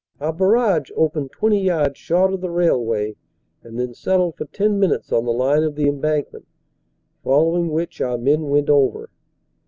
[0.19, 3.17] Our barrage opened 20 yards short of the railway
[3.61, 6.47] and then settled for ten minutes on the line of the embankment,
[7.23, 9.11] follow ing which our men went over.